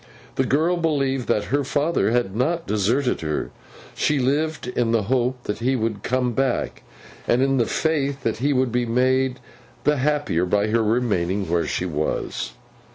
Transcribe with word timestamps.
The 0.33 0.45
girl 0.47 0.77
believed 0.77 1.27
that 1.27 1.43
her 1.53 1.63
father 1.63 2.09
had 2.09 2.35
not 2.35 2.65
deserted 2.65 3.21
her; 3.21 3.51
she 3.93 4.17
lived 4.17 4.65
in 4.69 4.93
the 4.93 5.03
hope 5.03 5.43
that 5.43 5.59
he 5.59 5.75
would 5.75 6.01
come 6.01 6.31
back, 6.33 6.81
and 7.27 7.43
in 7.43 7.57
the 7.57 7.67
faith 7.67 8.23
that 8.23 8.37
he 8.37 8.51
would 8.51 8.71
be 8.71 8.87
made 8.87 9.39
the 9.83 9.97
happier 9.97 10.45
by 10.47 10.69
her 10.69 10.81
remaining 10.83 11.47
where 11.51 11.67
she 11.67 11.85
was. 11.85 12.53